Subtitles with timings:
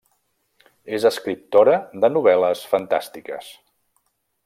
[0.99, 3.53] És escriptora de novel·les fantàstiques.